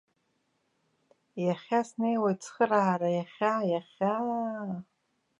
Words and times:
Иахьа 1.45 1.81
снеиуеит 1.87 2.39
цхыраара, 2.43 3.09
иахьа, 3.17 3.53
иахьа-аа! 3.71 4.75